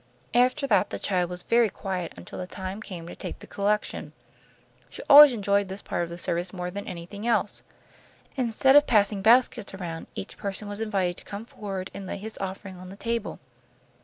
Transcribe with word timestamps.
After 0.33 0.65
that 0.65 0.89
the 0.89 0.97
child 0.97 1.29
was 1.29 1.43
very 1.43 1.69
quiet 1.69 2.13
until 2.17 2.39
the 2.39 2.47
time 2.47 2.81
came 2.81 3.05
to 3.07 3.15
take 3.15 3.37
the 3.37 3.45
collection. 3.45 4.13
She 4.89 5.03
always 5.07 5.31
enjoyed 5.31 5.67
this 5.67 5.83
part 5.83 6.01
of 6.03 6.09
the 6.09 6.17
service 6.17 6.51
more 6.51 6.71
than 6.71 6.87
anything 6.87 7.27
else. 7.27 7.61
Instead 8.35 8.75
of 8.75 8.87
passing 8.87 9.21
baskets 9.21 9.75
around, 9.75 10.07
each 10.15 10.37
person 10.37 10.67
was 10.67 10.79
invited 10.81 11.17
to 11.17 11.23
come 11.23 11.45
forward 11.45 11.91
and 11.93 12.07
lay 12.07 12.17
his 12.17 12.39
offering 12.39 12.77
on 12.79 12.89
the 12.89 12.95
table. 12.95 13.39